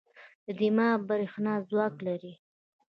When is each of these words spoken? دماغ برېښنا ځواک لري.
دماغ 0.59 0.97
برېښنا 1.09 1.53
ځواک 1.69 1.95
لري. 2.07 2.33